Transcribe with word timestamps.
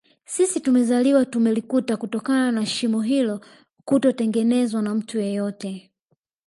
Sisi 0.25 0.59
tumezaliwa 0.59 1.25
tumelikuta 1.25 1.97
kutokana 1.97 2.51
na 2.51 2.65
shimo 2.65 3.01
hilo 3.01 3.41
kutotengenezwa 3.85 4.81
na 4.81 4.95
mtu 4.95 5.19
yeyote 5.19 5.91